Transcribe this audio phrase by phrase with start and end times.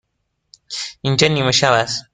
[1.01, 2.03] اینجا نیمه شب است.